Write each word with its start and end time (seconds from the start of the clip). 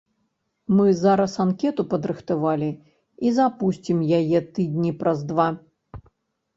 Мы 0.77 0.87
зараз 1.01 1.35
анкету 1.45 1.85
падрыхтавалі 1.91 2.71
і 3.27 3.37
запусцім 3.39 4.03
яе 4.21 4.45
тыдні 4.57 4.99
праз 5.05 5.19
два. 5.33 5.49